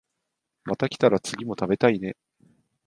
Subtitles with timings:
[0.63, 2.15] また来たら次も食べたいね